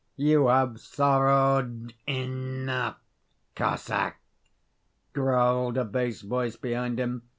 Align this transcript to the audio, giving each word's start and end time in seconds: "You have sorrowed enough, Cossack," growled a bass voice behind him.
"You 0.17 0.47
have 0.47 0.79
sorrowed 0.79 1.93
enough, 2.07 2.97
Cossack," 3.55 4.15
growled 5.13 5.77
a 5.77 5.85
bass 5.85 6.21
voice 6.21 6.55
behind 6.55 6.99
him. 6.99 7.21